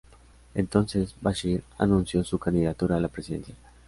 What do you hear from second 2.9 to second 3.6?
a la presidencia.